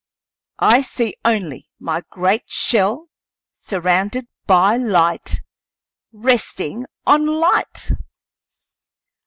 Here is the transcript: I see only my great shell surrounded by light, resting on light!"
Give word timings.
I 0.57 0.81
see 0.81 1.15
only 1.23 1.69
my 1.77 2.01
great 2.09 2.49
shell 2.49 3.09
surrounded 3.51 4.25
by 4.47 4.75
light, 4.75 5.43
resting 6.11 6.87
on 7.05 7.27
light!" 7.27 7.91